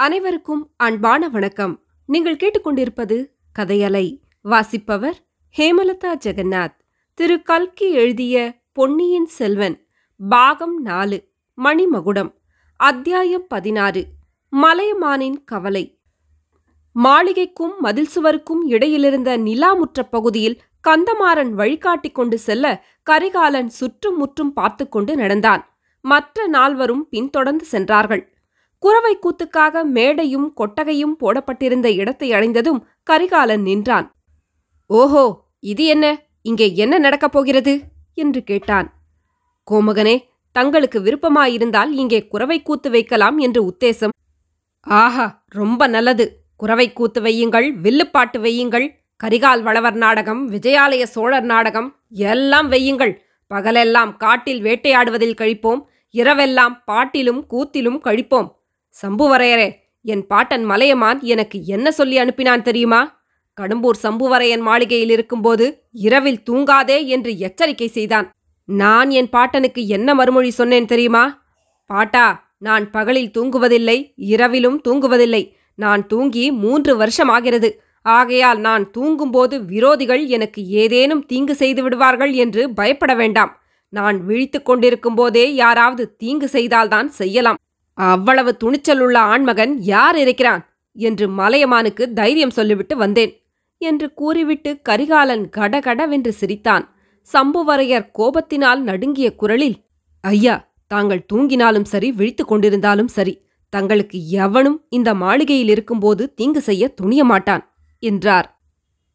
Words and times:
அனைவருக்கும் 0.00 0.70
அன்பான 0.76 1.28
வணக்கம். 1.28 1.82
நீங்கள் 2.06 2.36
கேட்டுக்கொண்டிருப்பது 2.36 3.26
கதையலை. 3.58 4.20
வாசிப்பவர் 4.42 5.26
ஹேமலதா 5.58 6.14
ஜெகநாத். 6.24 6.76
திரு 7.14 7.42
கல்கி 7.42 7.92
எழுதிய 7.92 8.60
பொன்னியின் 8.72 9.26
செல்வன் 9.26 9.86
பாகம் 10.28 10.82
நாலு 10.82 11.28
மணிமகுடம் 11.56 12.34
அத்தியாயம் 12.76 13.46
பதினாறு 13.48 14.06
மலையமானின் 14.52 15.44
கவலை. 15.44 16.00
மாளிகைக்கும் 16.94 17.78
மதில் 17.78 18.06
சுவருக்கும் 18.06 18.70
இடையிலிருந்த 18.70 19.36
நிலாமுற்ற 19.36 20.02
பகுதியில் 20.10 20.60
கந்தமாறன் 20.88 21.50
வழிகாட்டிக் 21.50 22.14
கொண்டு 22.14 22.38
செல்ல 22.38 22.84
கரிகாலன் 23.02 23.68
சுற்றும் 23.68 24.16
முற்றும் 24.16 24.52
பார்த்து 24.52 24.88
கொண்டு 24.88 25.16
நடந்தான். 25.16 25.78
மற்ற 26.00 26.46
நால்வரும் 26.46 27.08
பின்தொடர்ந்து 27.08 27.64
சென்றார்கள். 27.64 28.37
குறவை 28.78 29.18
கூத்துக்காக 29.18 29.82
மேடையும் 29.96 30.48
கொட்டகையும் 30.60 31.16
போடப்பட்டிருந்த 31.16 31.90
இடத்தை 31.92 32.32
அடைந்ததும் 32.32 32.80
கரிகாலன் 33.02 33.62
நின்றான். 33.62 34.06
ஓஹோ 34.86 35.24
இது 35.60 35.84
என்ன? 35.84 36.06
இங்கே 36.42 36.74
என்ன 36.74 36.98
நடக்கப் 36.98 37.32
போகிறது? 37.32 37.74
என்று 38.14 38.42
கேட்டான். 38.42 38.88
கோமகனே 39.70 40.16
தங்களுக்கு 40.52 40.98
விருப்பமாயிருந்தால் 41.00 41.90
இங்கே 41.92 42.26
குறவை 42.26 42.62
கூத்து 42.62 42.90
வைக்கலாம் 42.90 43.38
என்று 43.38 43.60
உத்தேசம். 43.70 44.14
ஆஹா 44.82 45.44
ரொம்ப 45.48 45.86
நல்லது. 45.86 46.46
குறவை 46.56 46.92
கூத்து 46.92 47.20
வையுங்கள் 47.20 47.66
வில்லுப்பாட்டு 47.80 48.38
வையுங்கள் 48.40 48.86
கரிகால் 49.24 49.62
வளவர் 49.62 49.94
நாடகம் 49.94 50.50
விஜயாலய 50.52 51.02
சோழர் 51.02 51.44
நாடகம் 51.44 51.88
எல்லாம் 52.08 52.68
வையுங்கள். 52.70 53.12
பகலெல்லாம் 53.50 54.16
காட்டில் 54.16 54.62
வேட்டையாடுவதில் 54.62 55.38
கழிப்போம் 55.40 55.80
இரவெல்லாம் 56.14 56.74
பாட்டிலும் 56.84 57.40
கூத்திலும் 57.50 58.00
கழிப்போம். 58.04 58.48
சம்புவரையரே 58.94 59.68
என் 60.04 60.26
பாட்டன் 60.26 60.64
மலையமான் 60.64 61.20
எனக்கு 61.20 61.64
என்ன 61.64 61.90
சொல்லி 61.90 62.16
அனுப்பினான் 62.18 62.62
தெரியுமா? 62.62 63.00
கடம்பூர் 63.60 63.98
சம்புவரையன் 64.02 64.60
மாளிகையில் 64.60 65.10
இருக்கும்போது 65.10 65.66
இரவில் 66.06 66.40
தூங்காதே 66.50 66.98
என்று 67.06 67.38
எச்சரிக்கை 67.38 67.88
செய்தான். 67.88 68.26
நான் 68.64 69.10
என் 69.10 69.30
பாட்டனுக்கு 69.36 69.82
என்ன 69.86 70.14
மறுமொழி 70.14 70.50
சொன்னேன் 70.50 70.86
தெரியுமா? 70.86 71.24
பாட்டா 71.90 72.26
நான் 72.58 72.90
பகலில் 72.90 73.34
தூங்குவதில்லை 73.38 73.98
இரவிலும் 74.16 74.80
தூங்குவதில்லை. 74.88 75.42
நான் 75.74 76.06
தூங்கி 76.06 76.44
மூன்று 76.62 76.96
வருஷமாகிறது. 76.96 77.70
ஆகையால் 78.02 78.58
நான் 78.58 78.90
தூங்கும்போது 78.90 79.54
விரோதிகள் 79.62 80.26
எனக்கு 80.26 80.60
ஏதேனும் 80.82 81.26
தீங்கு 81.26 81.54
செய்து 81.54 81.82
விடுவார்கள் 81.82 82.32
என்று 82.32 82.62
பயப்பட 82.70 83.14
வேண்டாம். 83.14 83.52
நான் 83.92 84.16
விழித்து 84.24 84.58
கொண்டிருக்கும் 84.62 85.14
போதே 85.14 85.54
யாராவது 85.54 86.04
தீங்கு 86.16 86.48
செய்தால்தான் 86.48 87.08
செய்யலாம். 87.20 87.58
அவ்வளவு 87.98 88.50
துணிச்சலுள்ள 88.62 89.16
ஆண்மகன் 89.32 89.74
யார் 89.92 90.16
இருக்கிறான் 90.16 90.62
என்று 90.96 91.26
மலையமானுக்கு 91.28 92.04
தைரியம் 92.12 92.50
சொல்லிவிட்டு 92.50 92.96
வந்தேன் 92.96 93.32
என்று 93.80 94.06
கூறிவிட்டு 94.14 94.70
கரிகாலன் 94.82 95.44
கடகடவென்று 95.48 96.32
சிரித்தான். 96.32 96.84
சம்புவரையர் 97.26 98.06
கோபத்தினால் 98.18 98.80
நடுங்கிய 98.80 99.28
குரலில் 99.34 99.76
ஐயா 100.24 100.54
தாங்கள் 100.86 101.26
தூங்கினாலும் 101.32 101.84
சரி 101.84 102.08
விழித்துக் 102.12 102.50
கொண்டிருந்தாலும் 102.50 103.10
சரி 103.16 103.34
தங்களுக்கு 103.72 104.18
எவனும் 104.44 104.78
இந்த 104.88 105.10
மாளிகையில் 105.14 105.68
இருக்கும்போது 105.68 106.22
தீங்கு 106.34 106.60
செய்ய 106.60 106.84
துணிய 106.88 107.22
மாட்டான் 107.24 107.64
என்றார். 108.02 108.46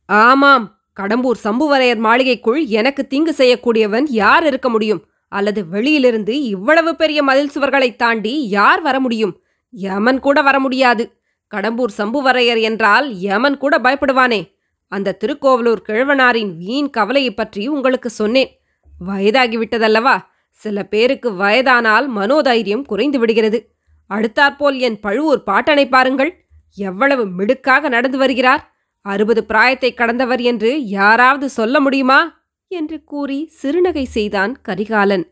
ஆமாம் 0.09 0.65
கடம்பூர் 0.99 1.39
சம்புவரையர் 1.43 2.01
மாளிகைக்குள் 2.07 2.59
எனக்கு 2.79 3.07
தீங்கு 3.07 3.33
செய்யக்கூடியவன் 3.37 4.07
யார் 4.09 4.45
இருக்க 4.45 4.69
முடியும்? 4.69 5.01
அல்லது 5.33 5.67
வெளியிலிருந்து 5.67 6.41
இவ்வளவு 6.41 6.95
பெரிய 6.95 7.23
மதில் 7.23 7.49
சுவர்களைத் 7.55 7.95
தாண்டி 7.95 8.47
யார் 8.47 8.81
வர 8.81 8.99
முடியும்? 8.99 9.41
யமன் 9.69 10.19
கூட 10.19 10.41
வர 10.41 10.59
முடியாது. 10.59 11.21
கடம்பூர் 11.55 11.89
சம்புவரையர் 11.97 12.61
என்றால் 12.61 13.13
யமன் 13.13 13.57
கூட 13.57 13.77
பயப்படுவானே. 13.77 14.55
அந்த 14.87 15.17
திருக்கோவலூர் 15.19 15.81
கிழவனாரின் 15.87 16.57
வீண் 16.57 16.89
கவலையைப் 16.89 17.35
பற்றி 17.35 17.67
உங்களுக்கு 17.67 18.09
சொன்னேன். 18.09 18.61
வயதாகிவிட்டதல்லவா? 19.07 20.17
சில 20.49 20.83
பேருக்கு 20.83 21.31
வயதானால் 21.31 22.07
மனோதைரியம் 22.07 22.85
குறைந்து 22.85 23.19
விடுகிறது. 23.19 23.75
அடுத்தாற்போல் 24.09 24.79
என் 24.79 24.99
பழுவூர் 24.99 25.43
பாட்டனை 25.45 25.89
பாருங்கள். 25.89 26.45
எவ்வளவு 26.75 27.25
மிடுக்காக 27.25 27.89
நடந்து 27.89 28.17
வருகிறார். 28.17 28.73
அறுபது 29.01 29.45
பிராயத்தை 29.45 29.93
கடந்தவர் 29.93 30.41
என்று 30.41 30.83
யாராவது 30.83 31.49
சொல்ல 31.49 31.79
முடியுமா? 31.79 32.42
என்று 32.73 33.03
கூறி 33.03 33.51
சிறுநகை 33.61 34.03
செய்தான் 34.03 34.61
கரிகாலன். 34.61 35.31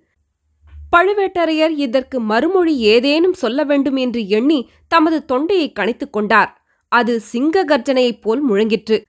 பழுவேட்டரையர் 0.95 1.73
இதற்கு 1.77 2.19
மறுமொழி 2.19 2.77
ஏதேனும் 2.77 3.33
சொல்ல 3.33 3.63
வேண்டும் 3.63 3.95
என்று 3.95 4.27
எண்ணி 4.27 4.69
தமது 4.87 5.25
தொண்டையை 5.25 5.71
கணைத்துக் 5.71 6.11
கொண்டார். 6.11 6.61
அது 6.87 7.19
சிங்க 7.19 7.65
கர்ஜனையைப் 7.65 8.21
போல் 8.21 8.49
முழங்கிற்று. 8.49 9.03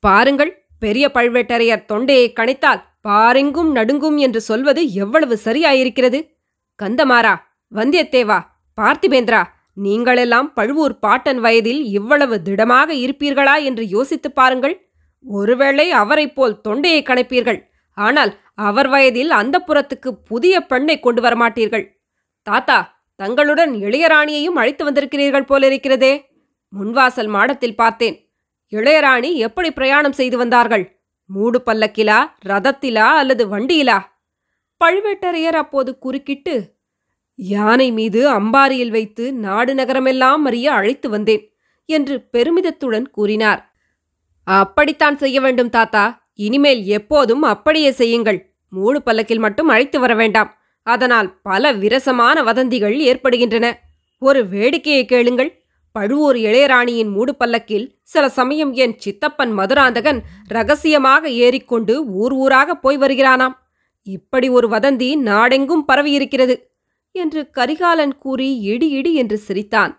பாருங்கள் 0.00 0.66
பெரிய 0.78 1.10
பழுவேட்டரையர் 1.14 1.84
தொண்டையை 1.84 2.32
கணைத்தால் 2.32 2.82
பாரெங்கும் 3.08 3.70
நடுங்கும் 3.70 4.16
என்று 4.16 4.40
சொல்வது 4.40 4.92
எவ்வளவு 4.92 5.38
சரியாயிருக்கிறது. 5.44 6.30
கந்தமாரா 6.82 7.36
வந்தியத்தேவா 7.74 8.40
பார்த்திபேந்திரா 8.80 9.44
நீங்களெல்லாம் 9.82 10.52
பழுவூர் 10.54 10.98
பாட்டன் 10.98 11.38
வயதில் 11.38 11.84
இவ்வளவு 11.84 12.42
திடமாக 12.42 12.94
இருப்பீர்களா 12.94 13.64
என்று 13.64 13.86
யோசித்துப் 13.86 14.34
பாருங்கள். 14.34 14.91
ஒருவேளை 15.24 15.90
அவரைப் 15.90 16.34
போல் 16.34 16.60
தொண்டையை 16.60 17.02
கணைப்பீர்கள் 17.02 17.70
ஆனால் 17.94 18.40
அவர் 18.54 18.88
வயதில் 18.88 19.30
அந்த 19.30 19.58
புறத்துக்கு 19.58 20.08
புதிய 20.08 20.60
பெண்ணை 20.60 21.00
கொண்டு 21.00 21.22
வரமாட்டீர்கள் 21.22 22.00
தாத்தா 22.42 23.00
தங்களுடன் 23.14 23.72
இளையராணியையும் 23.74 24.52
அழைத்து 24.52 24.84
வந்திருக்கிறீர்கள் 24.84 25.48
போலிருக்கிறதே. 25.48 26.34
முன்வாசல் 26.72 27.26
மாடத்தில் 27.26 27.74
பார்த்தேன். 27.74 28.16
இளையராணி 28.70 29.34
எப்படி 29.34 29.72
பிரயாணம் 29.72 30.12
செய்து 30.12 30.36
வந்தார்கள்? 30.36 31.00
மூடு 31.26 31.62
பல்லக்கிலா 31.66 32.26
ரதத்திலா 32.46 33.08
அல்லது 33.14 33.56
வண்டியிலா? 33.56 33.98
பழுவேட்டரையர் 34.84 35.54
அப்போது 35.54 35.98
குறுக்கிட்டு 35.98 36.78
யானை 37.34 37.92
மீது 37.92 38.30
அம்பாரியில் 38.30 38.90
வைத்து 38.90 39.32
நாடு 39.32 39.74
நகரமெல்லாம் 39.74 40.44
அறிய 40.44 40.72
அழைத்து 40.72 41.08
வந்தேன் 41.08 41.52
என்று 41.84 42.28
பெருமிதத்துடன் 42.32 43.10
கூறினார். 43.10 43.71
அப்படித்தான் 44.44 45.18
செய்ய 45.18 45.40
வேண்டும் 45.40 45.70
தாத்தா. 45.70 46.24
இனிமேல் 46.34 46.84
எப்போதும் 46.84 47.42
அப்படியே 47.42 47.90
செய்யுங்கள். 47.90 48.54
மூடு 48.68 49.02
பல்லக்கில் 49.02 49.38
மட்டும் 49.38 49.68
அழைத்து 49.68 50.00
வர 50.00 50.14
வேண்டாம். 50.14 50.54
அதனால் 50.82 51.40
பல 51.40 51.72
விரசமான 51.72 52.42
வதந்திகள் 52.42 52.98
ஏற்படுகின்றன. 52.98 53.80
ஒரு 54.18 54.46
வேடிக்கையை 54.46 55.04
கேளுங்கள். 55.04 55.60
பழுவூர் 55.92 56.36
இளையராணியின் 56.36 57.10
மூடு 57.10 57.34
பல்லக்கில் 57.34 57.98
சில 58.02 58.28
சமயம் 58.28 58.72
என் 58.72 58.98
சித்தப்பன் 58.98 59.52
மதுராந்தகன் 59.52 60.22
ரகசியமாக 60.48 61.28
ஏறிக்கொண்டு 61.28 62.06
ஊர் 62.06 62.32
ஊராக 62.32 62.74
போய் 62.74 62.98
வருகிறானாம். 62.98 63.52
இப்படி 64.02 64.48
ஒரு 64.48 64.68
வதந்தி 64.68 65.16
நாடெங்கும் 65.16 65.84
பரவியிருக்கிறது 65.92 66.70
என்று 67.12 67.50
கரிகாலன் 67.50 68.18
கூறி 68.18 68.58
இடி 68.58 68.88
இடி 68.88 69.14
என்று 69.14 69.38
சிரித்தான். 69.38 69.98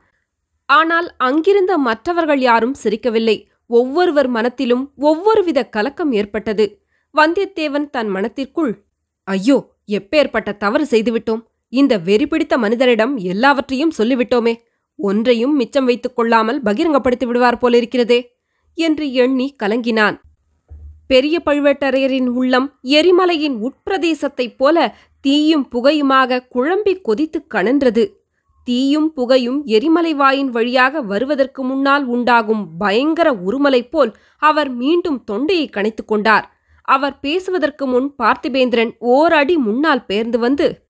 ஆனால் 0.66 1.14
அங்கிருந்த 1.18 1.78
மற்றவர்கள் 1.78 2.40
யாரும் 2.40 2.75
சிரிக்கவில்லை. 2.84 3.46
ஒவ்வொருவர் 3.68 4.28
மனத்திலும் 4.28 4.91
ஒவ்வொருவித 5.00 5.69
கலக்கம் 5.69 6.12
ஏற்பட்டது. 6.12 6.66
வந்தியத்தேவன் 7.16 7.90
தன் 7.90 8.07
மனத்திற்குள் 8.07 8.74
ஐயோ 9.24 9.57
எப்பேற்பட்ட 9.88 10.57
தவறு 10.57 10.85
செய்துவிட்டோம். 10.85 11.41
இந்த 11.69 11.97
வெறி 11.97 12.28
பிடித்த 12.28 12.57
மனிதரிடம் 12.57 13.18
எல்லாவற்றையும் 13.18 13.94
சொல்லிவிட்டோமே. 13.97 14.56
ஒன்றையும் 14.96 15.56
மிச்சம் 15.56 15.85
வைத்துக் 15.85 16.16
கொள்ளாமல் 16.16 16.62
பகிரங்கப்படுத்தி 16.62 17.25
விடுவார் 17.25 17.62
போலிருக்கிறதே 17.62 18.19
என்று 18.74 19.13
எண்ணி 19.13 19.56
கலங்கினான். 19.63 20.22
பெரிய 21.07 21.41
பழுவேட்டரையரின் 21.45 22.28
உள்ளம் 22.28 22.80
எரிமலையின் 22.84 23.56
உட்பிரதேசத்தைப் 23.68 24.56
போல 24.57 24.95
தீயும் 25.22 25.68
புகையுமாக 25.72 26.40
குழம்பி 26.56 27.01
கொதித்து 27.01 27.45
கணன்றது 27.53 28.03
தீயும் 28.63 29.13
புகையும் 29.13 29.63
எரிமலை 29.66 30.13
வாயின் 30.13 30.50
வழியாக 30.50 31.01
வருவதற்கு 31.01 31.63
முன்னால் 31.63 32.06
உண்டாகும் 32.06 32.77
பயங்கர 32.77 33.31
உருமலை 33.33 33.89
போல் 33.89 34.13
அவர் 34.38 34.69
மீண்டும் 34.69 35.24
தொண்டையை 35.24 35.69
கணைத்துக் 35.69 36.07
கொண்டார். 36.07 36.51
அவர் 36.81 37.19
பேசுவதற்கு 37.19 37.86
முன் 37.86 38.13
பார்த்திபேந்திரன் 38.24 38.92
ஓர் 39.00 39.33
அடி 39.33 39.57
முன்னால் 39.57 40.06
பேர்ந்து 40.07 40.38
வந்து 40.38 40.86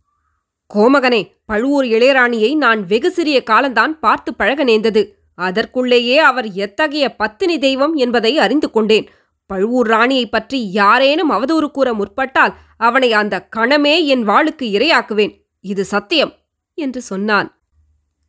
கோமகனே 0.74 1.30
பழுவூர் 1.46 1.86
இளையராணியை 1.86 2.56
நான் 2.56 2.86
வெகு 2.86 3.12
சிறிய 3.12 3.44
காலந்தான் 3.44 4.00
பார்த்து 4.00 4.34
பழக 4.34 4.64
நேர்ந்தது 4.64 5.18
அதற்குள்ளேயே 5.36 6.18
அவர் 6.18 6.52
எத்தகைய 6.52 7.16
பத்தினி 7.16 7.58
தெய்வம் 7.58 7.94
என்பதை 7.94 8.40
அறிந்து 8.40 8.72
கொண்டேன். 8.72 9.08
பழுவூர் 9.46 9.88
ராணியைப் 9.88 10.32
பற்றி 10.32 10.72
யாரேனும் 10.72 11.32
அவதூறு 11.32 11.72
கூற 11.72 11.94
முற்பட்டால் 11.94 12.54
அவனை 12.78 13.14
அந்த 13.14 13.48
கணமே 13.56 14.06
என் 14.06 14.28
வாளுக்கு 14.28 14.62
இரையாக்குவேன். 14.62 15.42
இது 15.62 15.86
சத்தியம் 15.86 16.34
என்று 16.74 17.02
சொன்னான். 17.02 17.63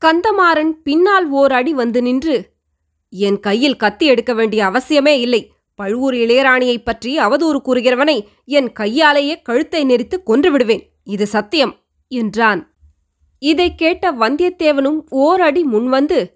கந்தமாறன் 0.05 0.71
பின்னால் 0.71 1.29
ஓர் 1.29 1.53
அடி 1.53 1.75
வந்து 1.75 2.03
நின்று 2.03 2.53
என் 3.11 3.41
கையில் 3.41 3.77
கத்தி 3.77 4.06
எடுக்க 4.06 4.35
வேண்டிய 4.35 4.67
அவசியமே 4.67 5.21
இல்லை. 5.21 5.53
பழுவூர் 5.75 6.15
இளையராணியைப் 6.15 6.85
பற்றி 6.85 7.19
அவதூறு 7.19 7.61
கூறுகிறவனை 7.65 8.25
என் 8.45 8.73
கையாலேயே 8.73 9.43
கழுத்தை 9.43 9.85
நெறித்து 9.85 10.23
கொன்று 10.23 10.51
விடுவேன் 10.51 10.93
இது 11.05 11.27
சத்தியம் 11.27 11.77
என்றான். 12.09 12.75
இதைக் 13.39 13.79
கேட்ட 13.79 14.12
வந்தியத்தேவனும் 14.12 15.01
ஓர் 15.09 15.41
அடி 15.41 15.65
முன்வந்து 15.73 16.31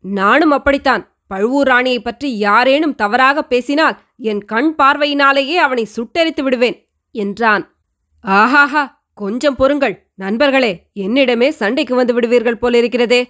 நானும் 0.00 0.50
அப்படித்தான். 0.50 1.16
பழுவூர் 1.26 1.68
ராணியைப் 1.68 2.04
பற்றி 2.04 2.38
யாரேனும் 2.38 2.94
தவறாக 2.94 3.44
பேசினால் 3.44 4.00
என் 4.16 4.44
கண் 4.44 4.74
பார்வையினாலேயே 4.78 5.54
அவனை 5.54 5.88
சுட்டெரித்து 5.96 6.42
விடுவேன் 6.42 6.90
என்றான். 7.10 7.74
ஆஹாஹா! 8.26 8.90
கொஞ்சம் 9.14 9.56
பொறுங்கள். 9.56 10.11
நண்பர்களே 10.22 10.86
என்னிடமே 10.94 11.48
சண்டைக்கு 11.48 11.94
வந்து 11.94 12.14
விடுவீர்கள் 12.14 12.58
போலிருக்கிறதே. 12.62 13.24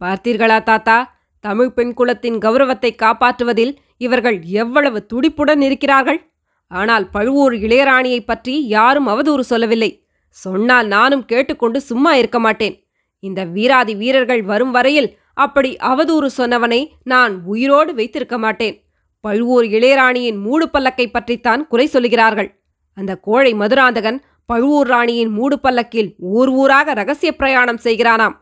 பார்த்தீர்களா 0.00 0.62
தாத்தா? 0.62 1.16
தமிழ் 1.40 1.72
பெண் 1.72 1.94
குலத்தின் 1.94 2.38
கௌரவத்தை 2.38 2.94
காப்பாற்றுவதில் 3.02 3.76
இவர்கள் 3.96 4.42
எவ்வளவு 4.42 5.06
துடிப்புடன் 5.06 5.60
இருக்கிறார்கள். 5.60 6.30
ஆனால் 6.68 7.10
பழுவூர் 7.10 7.52
இளையராணியைப் 7.52 8.26
பற்றி 8.26 8.66
யாரும் 8.66 9.08
அவதூறு 9.08 9.40
சொல்லவில்லை. 9.40 10.06
சொன்னால் 10.28 10.86
நானும் 10.86 11.24
கேட்டுக்கொண்டு 11.24 11.80
சும்மா 11.80 12.14
இருக்க 12.14 12.38
மாட்டேன். 12.38 12.86
இந்த 13.18 13.44
வீராதி 13.44 13.94
வீரர்கள் 13.94 14.42
வரும் 14.42 14.70
வரையில் 14.70 15.18
அப்படி 15.34 15.76
அவதூறு 15.76 16.28
சொன்னவனை 16.36 16.88
நான் 17.02 17.42
உயிரோடு 17.44 17.94
வைத்திருக்க 17.94 18.38
மாட்டேன். 18.38 18.84
பழுவூர் 19.20 19.64
இளையராணியின் 19.64 20.40
மூடு 20.40 20.68
பல்லக்கை 20.72 21.06
பற்றித்தான் 21.06 21.66
குறை 21.66 21.86
சொல்கிறார்கள் 21.86 22.60
அந்த 22.94 23.16
கோழை 23.16 23.54
மதுராந்தகன் 23.54 24.22
பழுவூர் 24.46 24.86
ராணியின் 24.86 25.30
மூடு 25.30 25.60
பல்லக்கில் 25.60 26.14
ஊர் 26.18 26.48
ஊராக 26.48 26.92
ரகசிய 26.92 27.36
பிரயாணம் 27.36 27.80
செய்கிறானாம். 27.84 28.34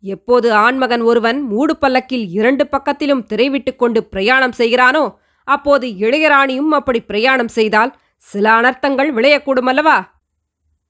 எப்போது 0.00 0.52
ஆண்மகன் 0.52 1.00
ஒருவன் 1.00 1.42
மூடு 1.42 1.76
பல்லக்கில் 1.76 2.28
இரண்டு 2.28 2.66
பக்கத்திலும் 2.66 3.26
திரைவிட்டுக் 3.32 3.76
கொண்டு 3.76 4.04
பிரயாணம் 4.04 4.54
செய்கிறானோ 4.58 5.16
அப்போது 5.44 5.86
இளையராணியும் 5.86 6.68
அப்படி 6.68 7.00
பிரயாணம் 7.00 7.48
செய்தால் 7.48 7.92
சில 8.16 8.46
அனர்த்தங்கள் 8.60 9.10
விளையக்கூடுமல்லவா? 9.16 9.98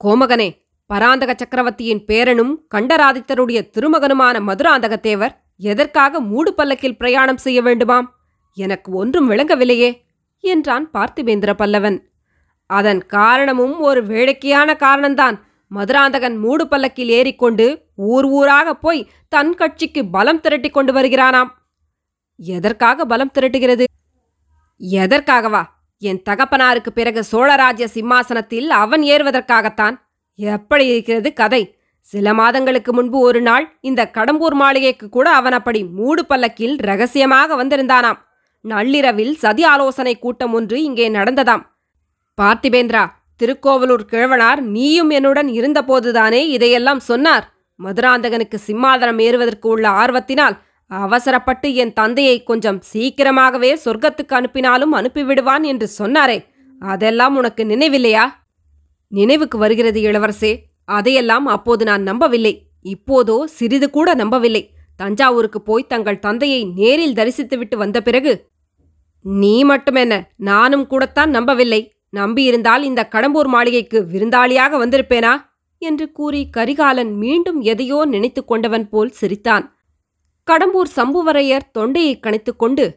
கோமகனே 0.03 0.49
பராந்தக 0.85 1.35
சக்கரவர்த்தியின் 1.37 2.05
பேரனும் 2.05 2.53
கண்டராதித்தருடைய 2.75 3.59
திருமகனுமான 3.69 4.35
மதுராந்தகத்தேவர் 4.39 5.35
எதற்காக 5.55 6.19
மூடு 6.19 6.53
பல்லக்கில் 6.53 6.97
பிரயாணம் 6.97 7.37
செய்ய 7.37 7.61
வேண்டுமாம்? 7.61 8.07
எனக்கு 8.53 8.91
ஒன்றும் 8.91 9.29
விளங்கவில்லையே 9.31 9.91
என்றான் 10.39 10.89
பார்த்திபேந்திர 10.93 11.53
பல்லவன். 11.53 12.10
அதன் 12.77 13.01
காரணமும் 13.05 13.75
ஒரு 13.79 14.01
வேடிக்கையான 14.05 14.75
காரணம்தான். 14.79 15.37
மதுராந்தகன் 15.71 16.37
மூடு 16.37 16.63
பல்லக்கில் 16.67 17.09
ஏறிக்கொண்டு 17.09 17.65
ஊர் 17.95 18.25
ஊராக 18.25 18.73
போய் 18.73 19.01
தன் 19.27 19.53
கட்சிக்கு 19.55 20.01
பலம் 20.05 20.39
திரட்டிக் 20.39 20.73
கொண்டு 20.73 20.93
வருகிறானாம். 20.93 21.51
எதற்காக 22.39 23.05
பலம் 23.05 23.33
திரட்டுகிறது? 23.39 23.85
எதற்காகவா? 25.03 25.63
என் 26.01 26.21
தகப்பனாருக்கு 26.29 26.91
பிறகு 26.93 27.21
சோழராஜ்ய 27.31 27.87
சிம்மாசனத்தில் 27.95 28.69
அவன் 28.83 29.01
ஏறுவதற்காகத்தான். 29.01 29.95
எப்படி 30.39 30.85
இருக்கிறது 30.85 31.29
கதை? 31.33 31.63
சில 32.05 32.33
மாதங்களுக்கு 32.33 32.93
முன்பு 32.93 33.17
ஒரு 33.19 33.41
நாள் 33.41 33.65
இந்த 33.81 34.01
கடம்பூர் 34.13 34.55
மாளிகைக்கு 34.61 35.09
கூட 35.09 35.27
அவன் 35.29 35.53
அப்படி 35.53 35.81
மூடு 35.97 36.25
பல்லக்கில் 36.25 36.75
ரகசியமாக 36.81 37.57
வந்திருந்தானாம். 37.63 38.19
நள்ளிரவில் 38.65 39.35
சதி 39.35 39.63
ஆலோசனை 39.63 40.15
கூட்டம் 40.19 40.53
ஒன்று 40.53 40.77
இங்கே 40.83 41.09
நடந்ததாம். 41.09 41.63
பார்த்திபேந்திரா 42.41 43.03
திருக்கோவலூர் 43.37 44.03
கிழவனார் 44.11 44.59
நீயும் 44.75 45.09
என்னுடன் 45.09 45.47
இருந்தபோதுதானே 45.47 46.41
இதையெல்லாம் 46.47 46.99
சொன்னார். 46.99 47.45
மதுராந்தகனுக்கு 47.79 48.57
சிம்மாதனம் 48.67 49.19
ஏறுவதற்கு 49.19 49.67
உள்ள 49.69 49.89
ஆர்வத்தினால் 49.89 50.55
அவசரப்பட்டு 50.87 51.67
என் 51.75 51.93
தந்தையை 51.93 52.43
கொஞ்சம் 52.43 52.81
சீக்கிரமாகவே 52.81 53.71
சொர்க்கத்துக்கு 53.85 54.33
அனுப்பினாலும் 54.39 54.93
அனுப்பிவிடுவான் 54.93 55.61
என்று 55.61 55.89
சொன்னாரே. 55.99 56.37
அதெல்லாம் 56.81 57.35
உனக்கு 57.35 57.63
நினைவில்லையா? 57.63 58.25
நினைவுக்கு 59.07 59.57
வருகிறது 59.57 60.01
இளவரசே 60.01 60.51
அதையெல்லாம் 60.85 61.45
அப்போது 61.45 61.85
நான் 61.85 62.01
நம்பவில்லை. 62.01 62.53
இப்போதோ 62.81 63.47
சிறிது 63.47 63.89
கூட 63.89 64.13
நம்பவில்லை. 64.13 64.63
தஞ்சாவூருக்கு 64.95 65.61
போய் 65.61 65.89
தங்கள் 65.93 66.19
தந்தையை 66.19 66.61
நேரில் 66.65 67.13
தரிசித்துவிட்டு 67.13 67.75
வந்த 67.75 68.01
பிறகு 68.01 68.33
நீ 69.25 69.55
மட்டுமென்ன 69.63 70.13
நானும் 70.35 70.87
கூடத்தான் 70.87 71.29
நம்பவில்லை. 71.29 71.81
நம்பியிருந்தால் 72.15 72.81
இந்த 72.81 73.07
கடம்பூர் 73.11 73.47
மாளிகைக்கு 73.47 74.07
விருந்தாளியாக 74.13 74.77
வந்திருப்பேனா? 74.77 75.49
என்று 75.77 76.11
கூறி 76.11 76.49
கரிகாலன் 76.49 77.13
மீண்டும் 77.13 77.61
எதையோ 77.61 78.05
நினைத்து 78.05 78.45
கொண்டவன் 78.45 78.89
போல் 78.89 79.09
சிரித்தான். 79.09 79.75
கடம்பூர் 80.51 80.89
சம்புவரையர் 80.95 81.71
தொண்டையை 81.71 82.19
கணித்துக்கொண்டு 82.19 82.93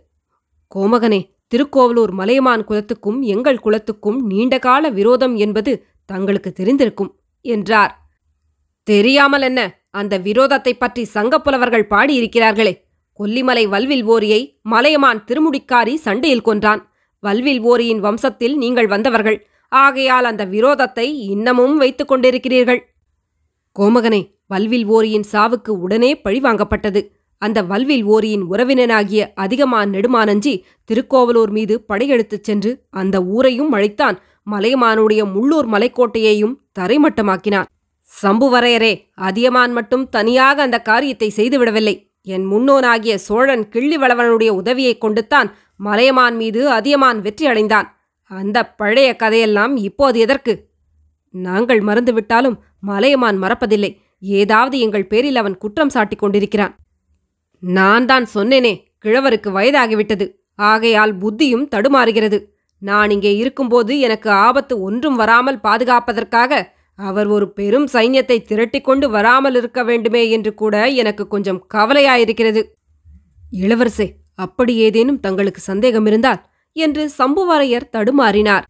கோமகனே 0.75 1.33
திருக்கோவலூர் 1.47 2.11
மலையமான் 2.11 2.65
குலத்துக்கும் 2.65 3.21
எங்கள் 3.21 3.59
குலத்துக்கும் 3.59 4.27
நீண்டகால 4.27 4.89
விரோதம் 4.89 5.37
என்பது 5.37 5.87
தங்களுக்கு 6.07 6.53
தெரிந்திருக்கும் 6.61 7.13
என்றார். 7.41 7.99
தெரியாமல் 8.83 9.43
என்ன? 9.43 9.85
அந்த 9.91 10.19
விரோதத்தைப் 10.19 10.81
பற்றி 10.81 11.09
சங்கப்புலவர்கள் 11.15 11.87
பாடியிருக்கிறார்களே. 11.91 12.83
கொல்லிமலை 13.19 13.69
வல்வில் 13.69 14.05
ஓரியை 14.05 14.59
மலையமான் 14.63 15.25
திருமுடிக்காரி 15.25 15.95
சண்டையில் 15.95 16.43
கொன்றான். 16.43 16.94
வல்வில் 17.25 17.61
ஓரியின் 17.61 18.03
வம்சத்தில் 18.05 18.55
நீங்கள் 18.55 18.87
வந்தவர்கள். 18.87 19.39
ஆகையால் 19.73 20.25
அந்த 20.25 20.43
விரோதத்தை 20.47 21.07
இன்னமும் 21.33 21.77
வைத்துக் 21.77 22.11
கொண்டிருக்கிறீர்கள். 22.11 22.81
கோமகனே 23.77 24.21
வல்வில் 24.47 24.87
ஓரியின் 24.87 25.27
சாவுக்கு 25.33 25.73
உடனே 25.85 26.11
பழிவாங்கப்பட்டது. 26.25 27.01
அந்த 27.43 27.59
வல்வில் 27.63 28.05
ஓரியின் 28.05 28.45
உறவினனாகிய 28.51 29.23
அதிகமான் 29.41 29.91
நெடுமானஞ்சி 29.95 30.55
திருக்கோவலூர் 30.85 31.51
மீது 31.51 31.75
படையெடுத்துச் 31.89 32.47
சென்று 32.49 32.71
அந்த 32.91 33.17
ஊரையும் 33.35 33.73
அழைத்தான். 33.73 34.19
மலையமானுடைய 34.51 35.23
முள்ளூர் 35.35 35.69
மலைக்கோட்டையையும் 35.75 36.55
தரைமட்டமாக்கினான். 36.79 37.69
சம்புவரையரே 38.09 38.93
அதியமான் 39.29 39.73
மட்டும் 39.73 40.05
தனியாக 40.09 40.57
அந்த 40.63 40.79
காரியத்தை 40.81 41.29
செய்துவிடவில்லை. 41.37 41.95
என் 42.27 42.53
முன்னோனாகிய 42.53 43.15
சோழன் 43.15 43.69
கிள்ளிவளவனுடைய 43.73 44.49
உதவியைக் 44.49 45.05
கொண்டுத்தான் 45.05 45.51
மலையமான் 45.77 46.37
மீது 46.37 46.71
அதியமான் 46.71 47.21
வெற்றி 47.21 47.47
அடைந்தான். 47.47 47.97
அந்த 48.23 48.71
பழைய 48.71 49.17
கதையெல்லாம் 49.17 49.77
இப்போது 49.77 50.19
எதற்கு? 50.19 50.69
நாங்கள் 51.31 51.81
மறந்துவிட்டாலும் 51.81 52.59
மலையமான் 52.81 53.43
மறப்பதில்லை. 53.43 54.01
ஏதாவது 54.19 54.79
எங்கள் 54.79 55.07
பேரில் 55.07 55.37
அவன் 55.37 55.59
குற்றம் 55.59 55.91
சாட்டிக் 55.95 56.19
கொண்டிருக்கிறான். 56.19 56.77
நான் 57.59 58.07
தான் 58.07 58.27
சொன்னேனே 58.35 58.85
கிழவருக்கு 59.05 59.51
வயதாகிவிட்டது. 59.51 60.31
ஆகையால் 60.55 61.19
புத்தியும் 61.19 61.69
தடுமாறுகிறது. 61.75 62.45
நான் 62.79 63.11
இங்கே 63.11 63.37
இருக்கும்போது 63.37 63.99
எனக்கு 63.99 64.31
ஆபத்து 64.31 64.81
ஒன்றும் 64.81 65.17
வராமல் 65.17 65.61
பாதுகாப்பதற்காக 65.61 66.74
அவர் 66.99 67.27
ஒரு 67.27 67.53
பெரும் 67.53 67.87
சைன்யத்தை 67.93 68.43
திரட்டிக் 68.43 68.85
கொண்டு 68.85 69.11
வராமல் 69.11 69.55
இருக்க 69.55 69.83
வேண்டுமே 69.83 70.31
என்று 70.31 70.55
கூட 70.55 70.89
எனக்கு 70.89 71.29
கொஞ்சம் 71.29 71.67
கவலையாயிருக்கிறது. 71.75 72.63
இளவரசே 73.53 74.07
அப்படி 74.35 74.75
ஏதேனும் 74.77 75.21
தங்களுக்கு 75.21 75.61
சந்தேகம் 75.61 76.07
இருந்தால் 76.07 76.41
என்று 76.73 77.11
சம்புவரையர் 77.19 77.91
தடுமாறினார். 77.93 78.63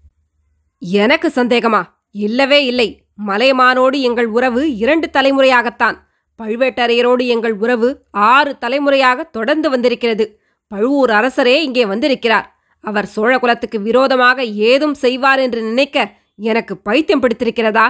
எனக்கு 0.80 1.28
சந்தேகமா? 1.28 1.82
இல்லவே 2.10 2.64
இல்லை. 2.64 3.06
மலையமானோடு 3.26 4.00
எங்கள் 4.00 4.26
உறவு 4.26 4.76
இரண்டு 4.76 5.10
தலைமுறையாகத்தான். 5.12 5.96
பழுவேட்டரையரோடு 6.38 7.26
எங்கள் 7.26 7.54
உறவு 7.54 8.04
ஆறு 8.10 8.58
தலைமுறையாக 8.58 9.22
தொடர்ந்து 9.22 9.70
வந்திருக்கிறது. 9.70 10.38
பழுவூர் 10.68 11.10
அரசரே 11.10 11.56
இங்கே 11.62 11.86
வந்திருக்கிறார். 11.86 12.46
அவர் 12.80 13.08
சோழகுலத்துக்கு 13.16 13.82
விரோதமாக 13.82 14.44
ஏதும் 14.44 14.94
செய்வார் 14.94 15.38
என்று 15.38 15.62
நினைக்க 15.62 16.16
எனக்கு 16.34 16.76
பைத்தியம் 16.76 17.22
பிடித்திருக்கிறதா? 17.22 17.86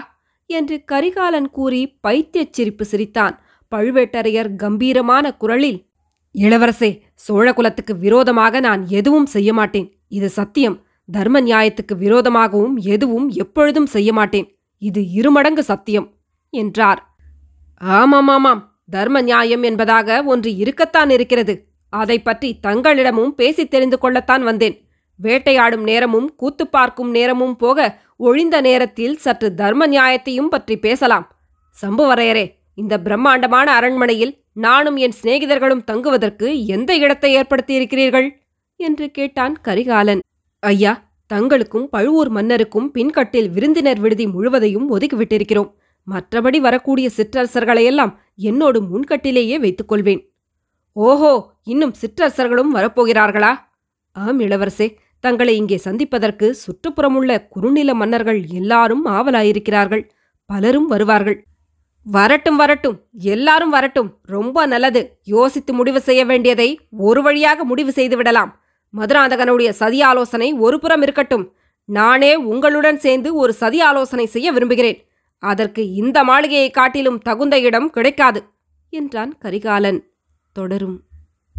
என்று 0.55 0.85
கரிகாலன் 0.85 1.51
கூறி 1.51 1.99
பைத்தியச் 2.09 2.53
சிரிப்பு 2.53 2.85
சிரித்தான். 2.85 3.41
பழுவேட்டரையர் 3.77 4.57
கம்பீரமான 4.57 5.35
குரலில் 5.35 5.87
இளவரசே 6.39 7.01
சோழகுலத்துக்கு 7.29 7.99
விரோதமாக 7.99 8.61
நான் 8.61 8.89
எதுவும் 8.89 9.27
செய்ய 9.27 9.53
மாட்டேன். 9.53 9.99
இது 10.09 10.29
சத்தியம். 10.29 10.83
தர்ம 11.13 11.41
நியாயத்துக்கு 11.41 11.97
விரோதமாகவும் 11.99 12.77
எதுவும் 12.77 13.29
எப்பொழுதும் 13.29 13.87
செய்ய 13.87 14.13
மாட்டேன். 14.13 14.59
இது 14.79 15.11
இருமடங்கு 15.11 15.63
சத்தியம் 15.63 16.15
என்றார். 16.51 17.15
ஆமாமாமாம். 17.85 18.63
தர்ம 18.91 19.21
நியாயம் 19.21 19.63
என்பதாக 19.63 20.23
ஒன்று 20.23 20.57
இருக்கத்தான் 20.57 21.11
இருக்கிறது. 21.11 21.69
அதை 21.89 22.23
பற்றி 22.23 22.59
தங்களிடமும் 22.67 23.29
பேசித் 23.29 23.71
தெரிந்து 23.71 23.99
கொள்ளத்தான் 23.99 24.43
வந்தேன். 24.43 24.89
வேட்டையாடும் 25.21 25.83
நேரமும் 25.83 26.29
கூத்து 26.37 26.65
பார்க்கும் 26.67 27.11
நேரமும் 27.11 27.57
போக 27.57 27.79
ஒழிந்த 28.17 28.57
நேரத்தில் 28.61 29.17
சற்று 29.17 29.49
தர்ம 29.55 29.87
நியாயத்தையும் 29.87 30.51
பற்றி 30.55 30.77
பேசலாம். 30.79 31.27
சம்புவரையரே 31.77 32.47
இந்த 32.75 32.95
பிரம்மாண்டமான 32.99 33.69
அரண்மனையில் 33.73 34.33
நானும் 34.53 34.97
என் 34.97 35.17
சிநேகிதர்களும் 35.21 35.85
தங்குவதற்கு 35.85 36.67
எந்த 36.67 36.91
இடத்தை 36.97 37.31
ஏற்படுத்தியிருக்கிறீர்கள்? 37.37 38.29
என்று 38.81 39.07
கேட்டான் 39.11 39.55
கரிகாலன். 39.61 40.23
ஐயா 40.63 40.93
தங்களுக்கும் 41.31 41.87
பழுவூர் 41.91 42.31
மன்னருக்கும் 42.31 42.89
பின்கட்டில் 42.95 43.49
விருந்தினர் 43.51 44.01
விடுதி 44.01 44.27
முழுவதையும் 44.27 44.89
ஒதுக்கிவிட்டிருக்கிறோம். 44.95 45.71
மற்றபடி 46.07 46.59
வரக்கூடிய 46.61 47.09
சிற்றரசர்களையெல்லாம் 47.17 48.13
என்னோடு 48.49 48.79
முன்கட்டிலேயே 48.83 49.57
வைத்துக் 49.59 49.89
கொள்வேன் 49.89 50.23
ஓஹோ 50.97 51.31
இன்னும் 51.65 51.95
சிற்றரசர்களும் 52.01 52.75
வரப்போகிறார்களா? 52.75 53.53
ஆம் 54.17 54.41
இளவரசே 54.41 54.87
தங்களை 55.27 55.55
இங்கே 55.57 55.77
சந்திப்பதற்கு 55.77 56.47
சுற்றுப்புறமுள்ள 56.65 57.33
குறுநில 57.49 57.91
மன்னர்கள் 57.95 58.41
எல்லாரும் 58.61 59.05
ஆவலாயிருக்கிறார்கள். 59.17 60.03
பலரும் 60.51 60.87
வருவார்கள். 60.87 61.39
வரட்டும் 62.07 62.57
வரட்டும். 62.57 62.97
எல்லாரும் 63.33 63.71
வரட்டும். 63.71 64.09
ரொம்ப 64.35 64.67
நல்லது. 64.67 65.03
யோசித்து 65.35 65.73
முடிவு 65.73 66.01
செய்ய 66.01 66.23
வேண்டியதை 66.25 66.69
ஒரு 67.09 67.21
வழியாக 67.23 67.65
முடிவு 67.65 67.93
செய்து 67.99 68.17
விடலாம். 68.17 68.51
மதுராந்தகனுடைய 68.95 69.71
சதி 69.81 70.01
ஆலோசனை 70.03 70.49
ஒரு 70.65 70.77
புறம் 70.81 71.03
இருக்கட்டும். 71.03 71.47
நானே 71.89 72.33
உங்களுடன் 72.53 72.99
சேர்ந்து 72.99 73.31
ஒரு 73.35 73.53
சதி 73.63 73.81
ஆலோசனை 73.81 74.27
செய்ய 74.27 74.49
விரும்புகிறேன். 74.53 74.99
அதற்கு 75.43 75.83
இந்த 76.03 76.19
மாளிகையை 76.25 76.69
காட்டிலும் 76.71 77.19
தகுந்த 77.19 77.57
இடம் 77.61 77.89
கிடைக்காது 77.91 78.43
என்றான் 78.93 79.33
கரிகாலன். 79.39 80.01
தொடரும். 80.57 80.97